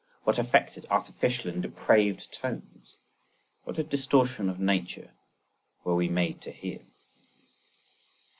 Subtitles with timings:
[0.23, 2.95] What affected, artificial and depraved tones,
[3.65, 5.13] what a distortion of nature,
[5.83, 6.79] were we made to hear!